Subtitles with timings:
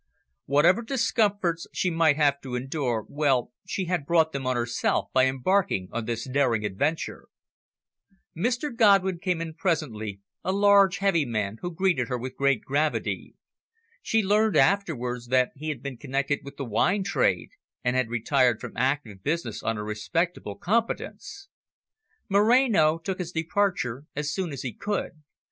[0.47, 5.27] Whatever discomforts she might have to endure, well she had brought them on herself by
[5.27, 7.27] embarking on this daring adventure.
[8.35, 13.35] Mr Godwin came in presently, a large, heavy man, who greeted her with great gravity.
[14.01, 17.49] She learned afterwards that he had been connected with the wine trade,
[17.83, 21.47] and had retired from active business on a respectable competence.
[22.27, 25.21] Moreno took his departure as soon as he could.